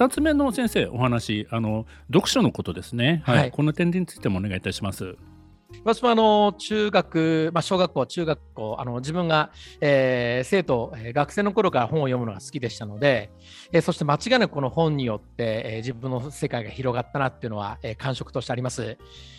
[0.00, 5.16] 2つ目の先生お話あの読書のことですね、はい、はい、この点についてもお願いいたします。
[5.84, 13.30] 私もあの中学、まあ、小学校、中学校、あの自分が、えー、生徒、学生の頃から本を読むのが好きでしたので、
[13.72, 18.98] えー、そして間違いなくこの本によって、えー、自分の世界が広がったなっていうのは、えー、感触としてあります。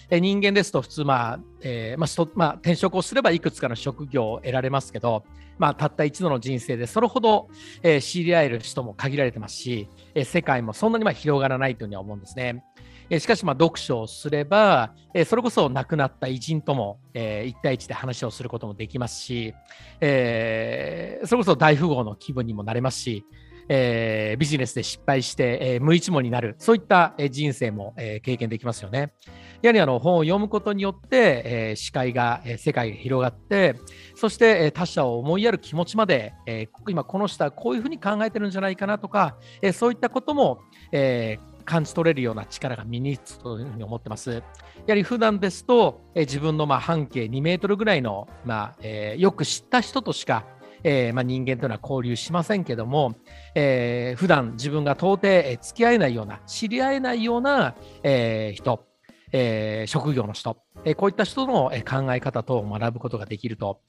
[0.10, 5.24] えー、人間ですと普通、まあえーまあまあ、転職をすればいくつかの職業を得られますけど、
[5.60, 7.48] まあ、たった一度の人生でそれほど、
[7.84, 12.64] えー、知り合える人も限られてますし、えー、世界もそんなにまあ広がらないというふうには思うんですね。
[13.12, 19.54] えしかし、まあ読書をすれば、えそれこそ亡くなった偉人とも、え1対1で話をすることもできますし、
[20.00, 23.26] えそれこそ大富豪の気分にもなれますし、
[23.68, 29.14] えー、ビジネスで失敗して、えー、無一文になる、そういった、え、人生も、えー、経験できますよね。
[29.62, 33.76] やはりあの本を読むことによって、えー、視界が、えー、世界が広がって、
[34.16, 40.60] そして、えー、他者を思いやる気持ちまで、えー、今この人はこういうふうに考えてるんじゃないかなとか、えー、そういったことも、
[40.92, 44.32] えー、感じ取れるような力が身につくというふうに思ってます。
[44.32, 44.42] や
[44.88, 50.46] はり普段ですと、え自分のま半径2メートルぐらいの、まあえー、よく知った人としか、
[50.84, 53.16] えー、まあ、人間というのは交流しませんけども、
[53.56, 55.28] えー、普段自分が到底
[55.62, 58.84] 付き合えないような、知り合えないような、えー、人、
[59.32, 63.82] えー、職業の人、えー、こういった人の考え方と学ぶことができると。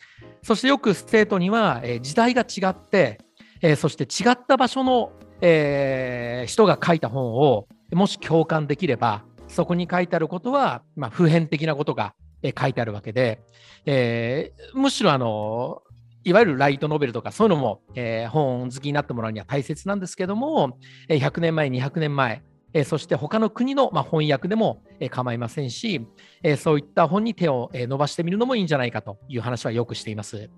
[0.43, 3.19] そしてよく生徒には、えー、時代が違って、
[3.63, 5.13] えー、そして違った場所の
[5.43, 12.15] えー、人が書いた本をもし共感できれば、そこに書いてあることは、まあ、普遍的なことが、
[12.59, 13.41] 書いてあるわけで、
[13.87, 15.83] えー、むしろあの、
[16.25, 20.79] いわゆるライトノベルとかそういうのも、えー、本好きになってもらうには大切なんですけども、
[21.09, 22.43] え100年前、200年前、
[22.75, 26.07] えそして他の国の、ま、翻訳でも、え構いませんし、
[26.43, 30.51] えそういった本に手を、え伸ばしてみるのもいいんじゃないかという話はよくしています。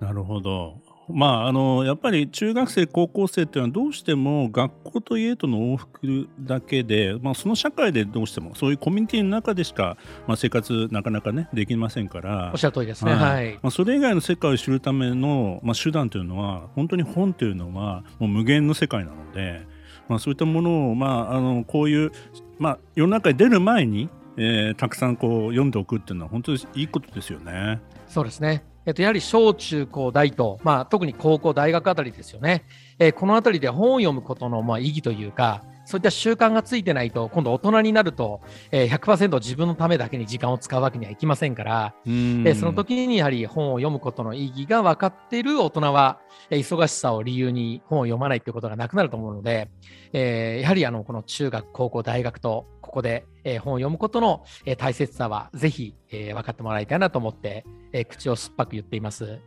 [0.00, 0.80] なるほど。
[1.08, 9.96] まあ、あのやっぱり中学生高校生っていうのはどうしても学校と家との往復だけで、まあ、その社会でどうしてもそういうコミュニティの中でしか、
[10.26, 12.50] まあ、生活なかなかねできませんから。
[12.52, 19.66] おっしゃる通りですね、はい、まあ、それ以外の世界を知るための、まあ、手段というのは本当に本というのはもう無限の世界なので、
[20.08, 22.12] まあ、そういったものを、まあ、あのこういう、
[22.58, 27.80] まあ、世の中に出る前に、えー、たくさんこう読んでおくっていうのは本当にいいことですよね。
[28.06, 32.64] そうですねえっと、やはり小中高大と、まあ、特に高校大学あたりですよね、
[32.98, 49.68] えー、このあたりで本を読むことのまあ意義というか、そういった習慣がついてないと、今度大人になると、えー、100%自分のためだけに時間を使うわけにはいきませんから、えー、その時にやはり本を読むことの意義が分かっている大人は、えー、忙しさを理由に本を読まないということがなくなると思うので、
[50.14, 59.40] えー、やはりあのこの中学、高校、大学とここで、えー、本を読むことの、えー、大切さはぜひ、えー、分かってもらいたいなと思って、えー、口を酸っぱく言っています。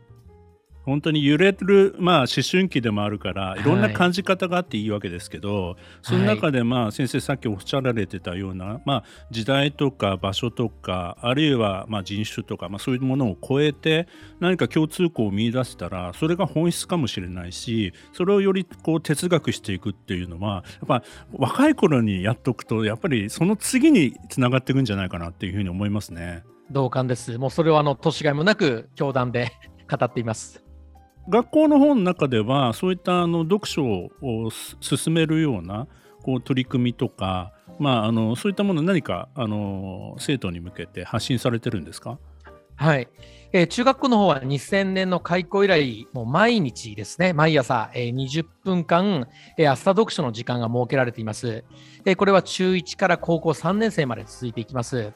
[0.86, 14.06] 本当に揺れる、まあ、思春期でもあるからいろんな感じ方があっていいわけですけど、はい、その中で、まあ、先生さっきおっしゃられてたような、まあ、時代とか場所とかあるいはまあ人種とか、まあ、そういうものを超えて
[14.38, 26.44] 何か共通項を見出したらそれが本質かもしれないしそれをよりこう哲学していくっていうのはやっぱ若い頃にやっとくとやっぱりその次につながっていくんじゃないかなっていうふうに思いますね。
[26.70, 27.38] 同感です。
[27.38, 29.52] もうそれはあの年がいもなく教団で
[29.88, 30.65] 語っています。
[31.28, 34.10] 学校の本の中ではそういったあの読書を
[34.80, 35.86] 進めるような
[36.22, 42.18] こう取り組みとか、まあ、あのそういったもの何かあの生徒に向けて発信されてるんですか？
[42.76, 43.08] はい、
[43.52, 51.64] えー、中学校の方は2000年の開校以来、もう毎日ですね、毎朝、えー、20分間、えー、朝読書の時間が設けられています。
[52.04, 55.12] えー、これは中1から高校3年生まで続いていきます。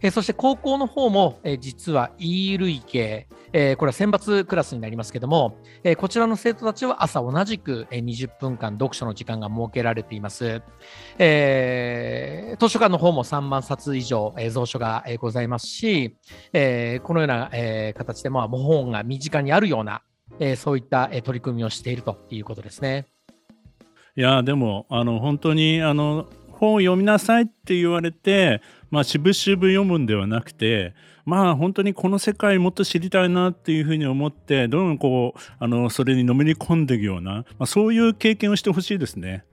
[0.00, 10.62] え、そして高校の方も、え、実は E 類型、え、これは選抜クラスになりますけども、え、こちらの生徒たちは朝同じくえ20分間読書の時間が設けられています。
[11.18, 16.16] えー、図書館の方も3万冊以上、え、蔵書が、え、ございますし、
[16.52, 20.02] え、このような、え、形で、まあ、本が身近にあるような、
[20.38, 23.06] え、そういった、え、取り組みをしているということですね。
[24.18, 30.94] いやでもあの本当にあの本を読みなさいって言われてまあ、渋々読むんではなくて、
[31.24, 39.44] まあ、本当にこの世界もっと知りたいなっていうふうに思って、どんどんこう、あの、それにのめり込んでいくような、まあ、そういう経験をしてほしいですね。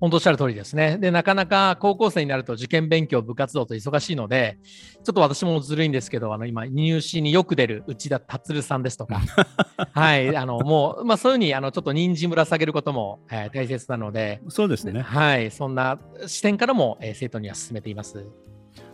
[0.00, 0.96] 本当おっしゃる通りですね。
[0.98, 4.58] で、なかなか高校生になると受験勉強、部活動と忙しいので、
[5.04, 9.20] ちょっと私もずるいんですけど、あの今、入試によく出る内田達さんですとか、
[9.92, 15.02] はい、あのもう、まあ、そういうふうにあのちょっと人参ぶら下げることも、えー、大切なので、そうですね。
[15.02, 18.24] はい、そんな視点からも、えー、生徒には進めています。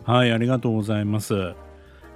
[0.05, 1.55] はい、ありがとうございます。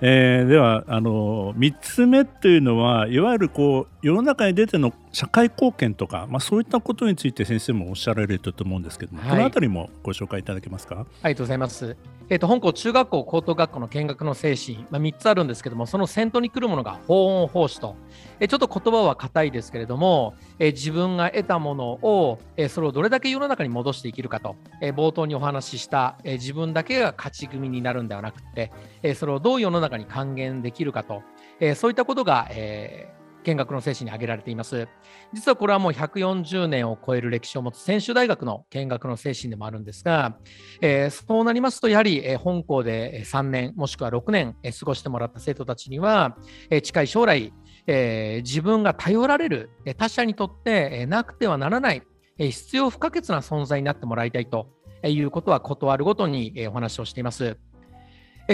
[0.01, 11.05] えー、ではあの3つ目というのはいわゆるこう世の中に出ての社会貢献とか、まあ、そういったことについて先生もおっしゃられると思うんですけども、はい、この辺りもご紹介いただけますか？
[11.23, 11.97] ありがとうございます。
[12.29, 17.97] えーと、本校中学校高等学校の見学の精神、まあ、3つあるんですけどもその先頭に来るものが法音奉仕と、
[18.41, 31.23] え、ちょっと言葉は硬いですけれども、え、自分が得たものを、え、それをどれだけ世の中に戻していけるかと、え、冒頭にお話しした、え、自分だけが勝ち組になるんではなくて、え、それをどう世の中に還元できるかと、
[31.61, 34.89] え、そういったことが、えー、見学の精神に挙げられています。
[35.33, 40.39] 実はこれはもう140年を超える歴史を持つ専修大学の見学の精神でもあるんですが、
[40.81, 46.37] えー、そうなりますと、やはり、本校で3年、もしくは6年、過ごしてもらった生徒たちには、
[46.83, 47.53] 近い将来、
[47.89, 52.03] えー、自分が頼られる、他者にとって、なくてはならない、
[52.37, 54.69] 必要不可欠な存在になってもらいたいと
[55.03, 57.57] いうことは断るごとに、お話をしています。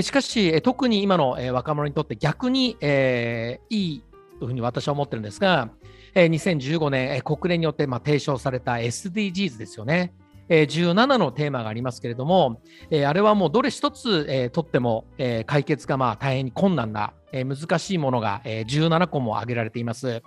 [0.00, 4.04] しかし、特に今の若者にとって逆に、えー、いい
[4.38, 5.70] というふうに私は思ってるんですが、
[6.14, 10.14] 2015年、国連によって提唱された SDGs ですよね。
[10.48, 12.60] 17のテーマがありますけれども、
[12.90, 15.06] あれはもうどれ一つ、とっても、
[15.46, 20.22] 解決がまあ大変に困難な、え難しいものが、え17個も挙げられています。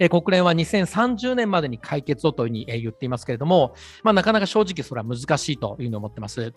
[0.00, 6.54] え国連は2030年までに解決をというふうに、え言っていますけれども、まあ、なかなか正直それは難しいというふうに思ってます。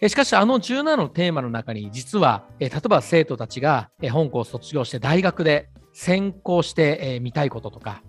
[0.00, 8.02] えしかし、あの17のテーマの中に、実は、え例えば生徒たちが、え本校を卒業して大学で、専攻してみたいこととか、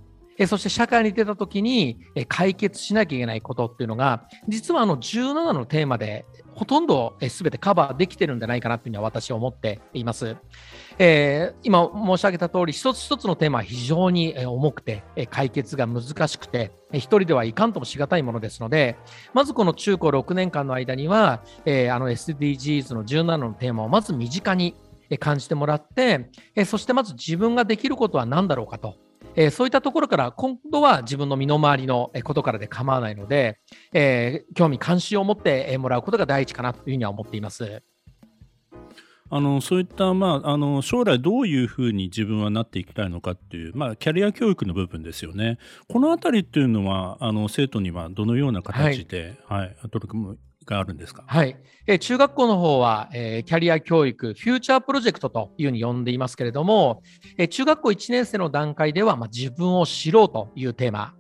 [0.48, 6.26] そして社会に出た時に解決しなきゃいけないことっていうのが、実はあの17のテーマで
[6.56, 10.36] ほとんど全てカバーできてるんじゃないかなというには私は思っています。
[11.00, 18.98] えー、今申し上げた通り、一つ一つのテーマは非常に重くて、解決が難しくて、一人ではいかんともしがたいものですので、
[19.34, 24.76] まずこの中高6年間の間には、えー、あの SDGs の17のテーマをまず身近に
[25.20, 26.30] 感じてもらって、
[26.66, 29.03] そしてまず自分ができることは何だろうかと。
[29.52, 33.60] そういったところから今度は自分の身の回りのことからで構わないので、
[33.92, 37.84] えー、興味関心を持ってもらうことが第一かなというふうには思っています。
[39.30, 45.58] あのそういった、まあ、あの将来どういうふうに自分はなっていきたいのかっていう、まあ、キャリア教育の部分ですよね。
[45.90, 51.24] このあたりっていうのはあの生徒にはどのような形で、はい、はい、取り組むがあるんですか？
[51.28, 51.58] はい、
[51.88, 57.02] え中学校の方は、えー、キャリア教育、フューチャープロジェクトというふうに呼んでいますけれども、
[57.38, 61.14] え中学校1年生の段階では、まあ、自分を知ろうというテーマ、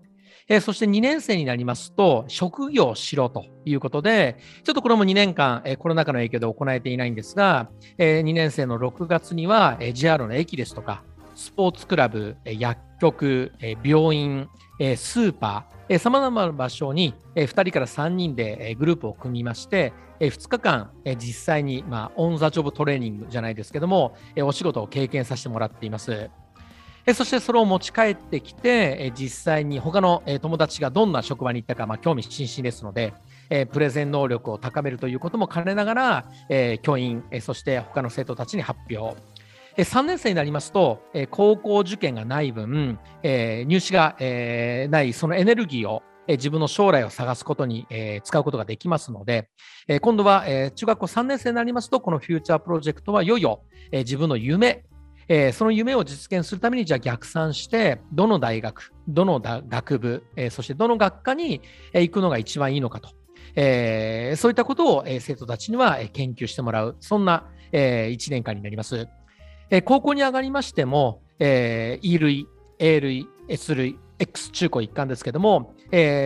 [0.50, 11.04] えそして2年生になりますと、職業を知ろうということで、ちょっとこれも2年間、えコロナ禍の影響で行えていないんですが、え2年生の6月には、え JR の駅ですとか、
[11.36, 13.51] スポーツクラブ、薬局、
[13.84, 14.48] 病院、
[14.85, 26.30] えスーパー、さまざまな場所にえ2人から3人でえグループを組みまして、え2日間え実際に、まあ、オン・ザ・ジョブトレーニングじゃないですけども、えお仕事を経験させてもらっています。
[27.13, 33.13] そしてそれを持ち帰ってきて、実際に他の友達がどんな職場に行ったか、まあ、興味津々ですので、
[33.71, 36.25] プレゼン能力を高めるということも兼ねながら、
[36.81, 39.18] 教員、そして他の生徒たちに発表。
[39.77, 41.01] 3年生になりますと、
[41.31, 44.15] 高校受験がない分、入試が
[44.89, 47.87] ないそのエネルギーを自分の将来を探すことに
[48.23, 49.49] 使うことができますので、
[50.01, 54.83] 今度は中学校3年生になりますと、このフューチャープロジェクトはいよいよ自分の夢、
[55.53, 61.61] その夢を実現するために、じゃあ逆算して、どの大学、どの学部、そしてどの学科に
[61.94, 69.07] 行くのが一番いいのかと、そういったことを生徒たちには研究してもらう、そんな1年間になります。
[69.75, 75.73] え高校に上がりましても、えー、E 類、A 類、S 類、X 中高一貫ですけども、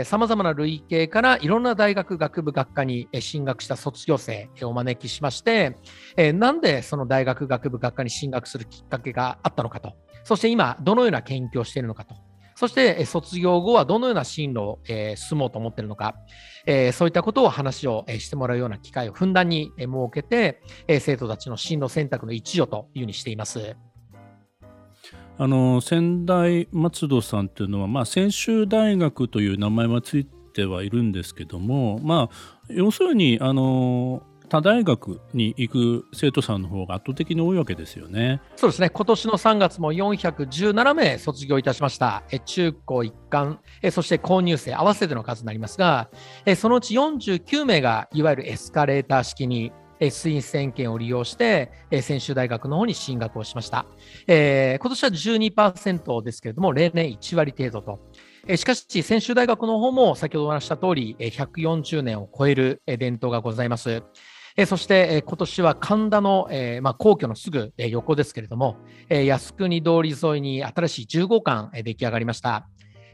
[0.04, 5.78] さまざまな類型からいろんな大学、学部、学科に進学した卒業生をお招きしまして、
[6.18, 9.94] えー、なんでその大学、学部、学科に進学するきっかけがあったのかと、
[10.26, 12.16] そして今、どのような研究をしているのかと、
[12.58, 16.16] そして卒業後はどのような進路を、えー、進もうと思っているのか、
[16.66, 23.76] えー、そういったことを話をしてもらうような機会をふんだんに設けて、えー、生徒たちの進路選択の一助というふうにしています。
[25.38, 32.36] あの仙台松戸さんというのは、まあ、専修大学という名前はついてはいるんですけども、まあ、
[32.70, 38.42] 要するにあの他大学に行く生徒さんの方が圧倒的に多いわけですよね。
[38.56, 42.24] そうですね、今年の3月も417名卒業いたしました。
[42.32, 46.10] え中高一貫え、そして購入生合わせての数になりますが、
[46.46, 53.86] えそのうち49名がいわゆるエスカレーター式に推薦権を利用して、専修大学の方に進学をしました。
[54.28, 58.00] えー、今年は12%ですけれども、例年1割程度と。
[58.56, 64.04] しかし、専修大学の方も先ほどお話した通り、140年を超える伝統がございます。
[64.58, 72.68] えそしてえ今年は神田の、えまあ、皇居のすぐえ横ですけれども、え靖国通り沿いに新しい15館出来上がりました。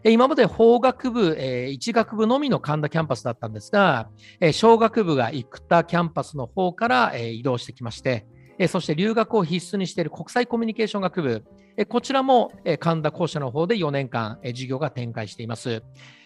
[0.05, 4.09] 今まで法学部、えー、1学部のみの神田キャンパスだったんですが、
[4.41, 8.25] えー、商学部が生田キャンパスの方から、え、移動してきまして、
[8.59, 11.45] え、そして留学を必須にしている国際コミュニケーション学部、
[11.77, 15.81] え、こちらも、え、神田校舎の方で4年間、え、授業が展開しています。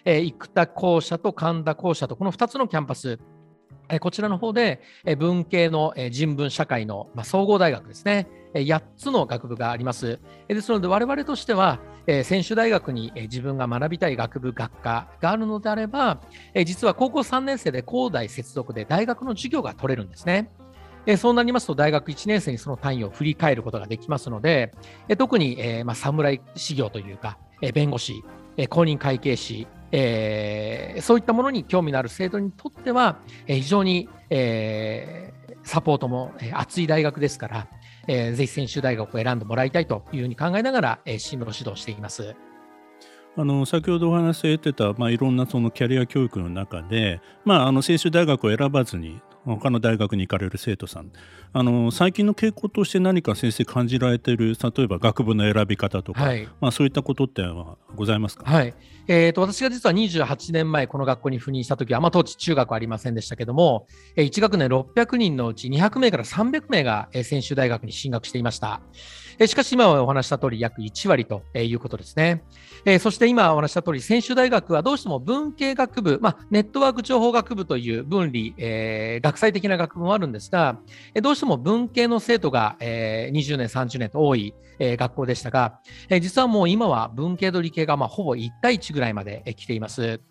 [0.05, 3.19] え、生田校舎と神田校舎とこの2つのキャンパス、
[3.99, 4.81] こちらの方で
[5.17, 10.19] 文系の人文社会の総合大学ですね、8つの学部があります。
[10.47, 11.79] ですので、我々としては、
[12.23, 16.21] 専修大学に自分が学びたい学部、学科があるのであれば、
[16.65, 20.49] 実は高校3年生で高大接続で大学の授業が取れるんですね。
[21.17, 24.73] そうなりますと、大学1年生にその単位を振り返ることができますので、
[25.17, 27.37] 特に、ま、侍修行というか、
[27.73, 28.23] 弁護士、
[28.69, 37.67] 公認会計士、えー、そういったものに興味のある生徒にとっては、えー、非常に、えー、サポートも、えー、厚い大学ですから、
[38.07, 42.35] えー、ぜひ専修大学を選んでもらいたいというふうに考えながら、え、進路指導しています。
[43.39, 49.21] あの先ほどお話しされてた、まあ、いろんなそのキャリア教育の中で、まあ、あの専修大学を選ばずに
[49.55, 51.11] 他の大学に行かれる生徒さん。
[51.53, 58.73] あの最近の傾向として何か先生感じられている例えば学部の選び方とか、はい、まあ、そういったことってはございますか、はい。
[59.07, 63.87] えーと、私が実は28年前この学校に赴任した時は、まあ、当時中学はありませんでしたけども
[64.17, 68.81] 1学年600人のうち200名から300名が専修大学に進学していました。
[69.45, 72.43] しかし今お話した通り約1割ということですね。
[72.99, 80.79] そして今お話した通り、専修大学はどうしても文系学部、まあ、ネットワーク情報学部という分離、えー、学際的な学部もあるんですが、
[81.21, 85.79] どうしても文系の生徒が、えー、20年、30年と多い、え、学校でしたが、
[86.09, 90.21] え実はもう今は文系と理系がまあほぼ1対1ぐらいまで来ています。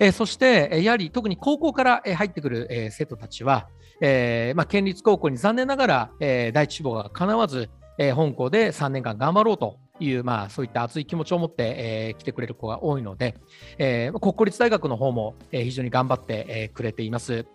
[0.00, 3.68] えそして、やはり特に高校から入ってくる、え生徒たちは、
[4.00, 13.36] えまあ、県立高校に残念ながら、え第一志望がかなわず、えー、本校で3年間頑張ろうという、まあ、そういった熱い気持ちを持って、えー、来てくれる子が多いので、
[13.78, 17.46] えー、国公立大学の方も、えー、非常に頑張って、えー、くれています。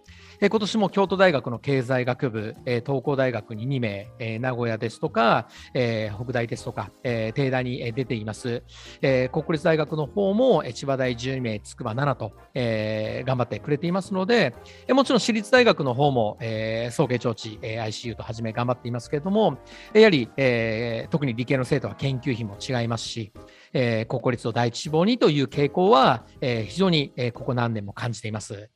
[0.43, 8.62] え今年も京都大学の経済学部、え東工大学に2名、え名古屋ですとか、え北大ですとか、え帝大に出ています、
[9.01, 14.53] え国立大学の方も千葉大12名、筑波7と、え頑張ってくれていますので、
[14.85, 19.59] えもちろん私立大学の方も、え早慶長治、え ICU とはじめ頑張っていますけれども、
[19.93, 23.31] やはり、え特に理系の生徒は研究費も違いますし、
[23.71, 28.69] えー、国立を第一志望にという傾向は、え、非常に、え、ここ何年も感じています。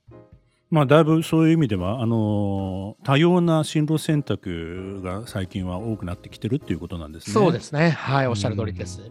[0.69, 7.33] まあ、だいぶそういう意味ではあの多様な進路選択が最近は多くなってきてるっていうことなんですね。
[7.33, 7.91] そうですね。
[7.91, 9.01] はい、おっしゃる通りです。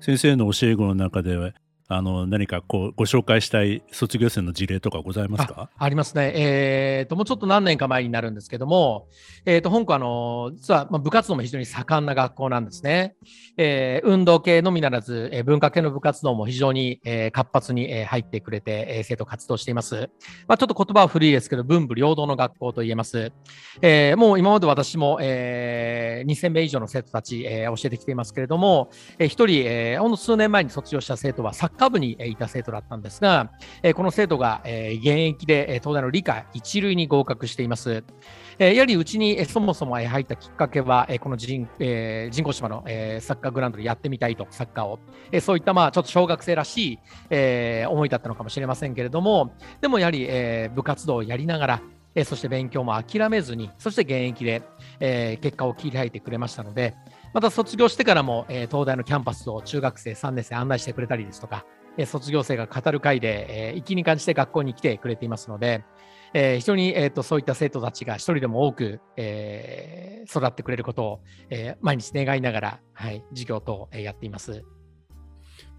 [0.00, 1.54] 先生の教え子の中で
[1.96, 5.70] あの何かこうご紹介したい卒業生の事例とかございますか？
[5.76, 9.08] ありますね、えーと、もうちょっと何年か前になるんですけども、
[9.44, 13.14] えーと、本校あの、実は、部活動も非常に盛んな学校なんですね。
[13.56, 20.10] えー、運動系のみならず、えー、文化系の部活動も非常に、えー、活発に、えー、入ってくれて、えー、生徒活動しています。
[20.48, 23.32] まあ、ちょっと言葉は古いですけど、文武両道の学校と言えます。
[23.82, 33.50] えー、もう今まで私も、えー、2000名以上の生徒たち、えー、教えてきていますけれども、えー、一人、えー、ほんの数年前に卒業した生徒はサッカー部にいた生徒だったんですが、
[33.94, 38.04] この生徒が現役で東大の理科一類に合格しています。
[38.58, 41.68] やはりうちにそもそも入ったきっかけは、この人,、
[42.30, 42.82] 人工島の、
[43.20, 44.98] サッカーグラウンドでやってみたいと、サッカーを。
[45.40, 47.00] そういったまあちょっと小学生らし
[47.30, 50.28] い、思いだったのかもしれませんけれども、でもやはり、
[50.74, 51.82] 部活動をやりながら、
[52.24, 54.62] そして勉強も諦めずに、そして現役で、
[55.42, 56.94] 結果を切り開いてくれましたので、
[57.34, 61.66] また卒業してからも、え東大のキャンパスを中学生3年生案内してくれたりですとか、
[61.98, 65.84] え卒業生が語る会で、えー、粋に感じて学校に来てくれていますので、
[66.32, 74.64] えー、非常に、えーと、そういった生徒たちが一人でも多く、えー、育ってくれることを、えー、毎日願いながら、はい、授業等、えー、やっています。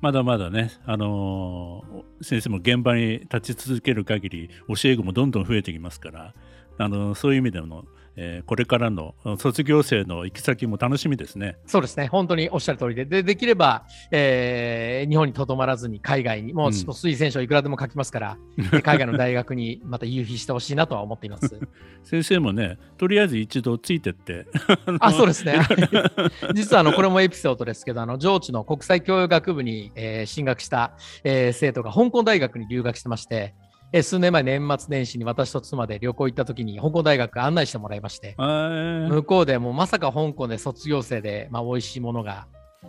[0.01, 6.33] まだまだね、あのー、先生も現場に立ち続ける限り教え子もどんどん増えてきますから、
[6.77, 7.85] あのー、そういう意味での、
[8.17, 11.57] えー、これからの卒業生の行き先も楽しみですね。
[11.65, 21.59] そうですね、本当におっしゃる通りで、でできれば、えー、日本にとどまらずに海外に、もう推薦書いくらでも書きますから、うん、海外の大学にまた夕日してほしいなとは思っています。
[22.03, 24.45] 先生もね、とりあえず一度ついてって。
[24.99, 25.59] あ、そうですね。
[26.55, 33.55] 実はあのこれもエピソードですけど、あの上智の国際教養学部に、えー、進学した、えー、生徒が香港大学に留学してまして、
[33.97, 42.45] え数年前、年末年始に私と妻で旅行行った時に香港大学案内してもらいまして、向こうでもうまさか香港で卒業生で、まあ、美味しいものが、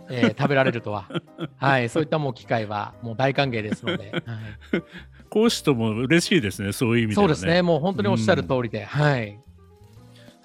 [0.09, 1.09] えー、 食べられるとは、
[1.55, 4.11] はい、そういったもう機会はもう大歓迎ですので。
[4.11, 4.83] はい。
[5.31, 9.39] 講師とも嬉しいですね、そういう意味で、ね、そうですね、もう本当におっしゃる通りで、うん、はい。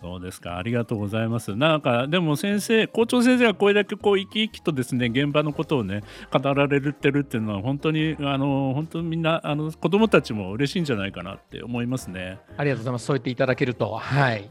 [0.02, 0.58] そうですか？
[0.58, 1.54] ありがとうございます。
[1.54, 12.40] なんか、でも先生、校長先生がこれだけこう生き生きとですね、現場のことをね、語られてるっていうのは、本当に、あの、本当にみんな、あの、子供たちも嬉しいんじゃないかなって思いますね。
[12.56, 13.06] ありがとうございます。
[13.06, 13.92] そう言っていただけると。
[13.94, 14.50] はい。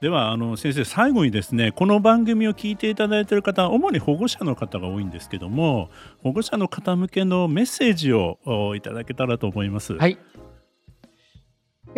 [0.00, 5.90] ではあの先生最後にですねこの番組を聞いていただいている方主に保護者の方が多いんですけども
[6.22, 8.38] 保護者の方向けのメッセージを
[8.76, 9.94] いただけたらと思います。
[9.94, 10.16] はい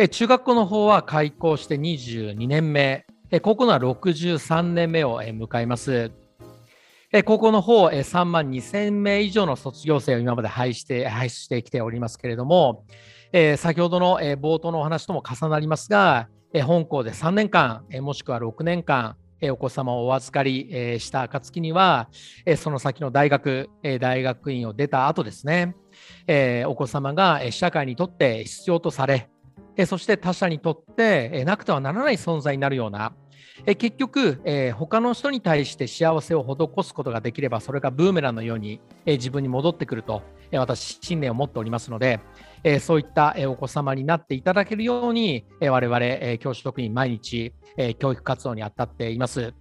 [0.03, 6.11] え中学校の方は開校して22年目、え高校のは63年目をえ迎えます。
[7.13, 12.83] え高校の方、え3万2000名以上の卒業生を今まで配して輩出してきておりますけれども、
[13.31, 19.17] え先ほどの、え冒頭のお話とも重なりますが、え本校で3年間、えもしくは6年間、
[19.51, 22.09] お子様をお預かり、した暁には、
[22.57, 25.75] その先の大学、大学院を出た後ですね、
[26.65, 29.29] お子様が社会にとって必要とされ、
[29.77, 33.13] えそして他者にとって、えなくてはならない存在になるような、
[33.65, 42.19] え結局、え、他の人に対して幸せを施すことができれば、それがブーメランのように、え自分に戻ってくると、え私、信念を持っておりますので、
[42.63, 49.53] えそういった、えお子様になっていただけるように、え我々、え教師職員毎日、え教育活動に当たっています。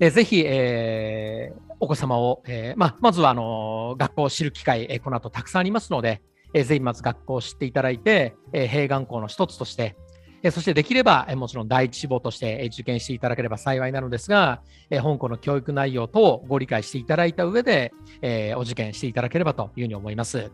[0.00, 6.22] えぜひ、え、お子様を、えーままずはあの学校を知る機会、えこの後たくさんありますので、
[6.54, 9.96] えー、ぜひまず学校を知っていただいて、えー、併願校の一つとして、
[10.42, 20.50] えー、そしてできれば、えー、もちろん第一志望として、えー、受験していただければ幸いなのですが、えー、本校の教育内容等をご理解していただいた上で、えー、お受験していただければというふうに思います。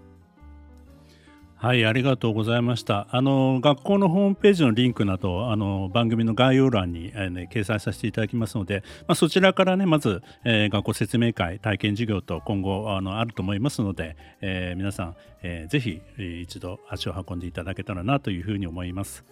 [1.57, 3.07] はい、ありがとうございました。
[3.11, 16.03] あの学校のホームページのリンクなどあの番組の概要欄に、えーね、掲載させていただきますので、まあ、そちらからねまず、えー、学校説明会体験授業と今後あのあると思いますので、えー、皆さん、えー、ぜひ
[16.43, 19.25] 一度足を運んでいただけたらなというふうに思います。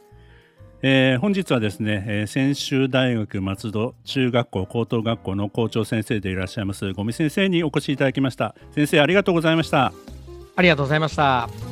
[0.85, 9.93] えー、本日はですね、えー、専修大学松戸中学校高等学校の校長先生でいらっしゃいます五味先生にお越しいただきました先生ありがとうございました
[10.57, 11.72] ありがとうございました